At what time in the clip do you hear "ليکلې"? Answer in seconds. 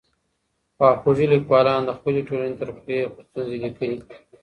3.63-3.97